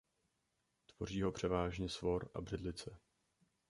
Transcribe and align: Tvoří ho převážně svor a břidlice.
Tvoří 0.85 1.21
ho 1.21 1.31
převážně 1.31 1.89
svor 1.89 2.29
a 2.33 2.41
břidlice. 2.41 2.99